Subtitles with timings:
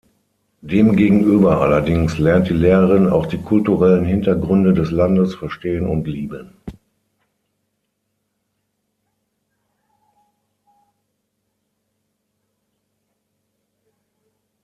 [0.63, 6.55] Demgegenüber allerdings lernt die Lehrerin auch die kulturellen Hintergründe des Landes verstehen und lieben.